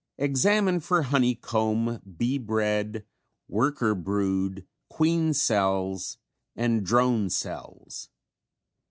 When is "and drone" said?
6.55-7.29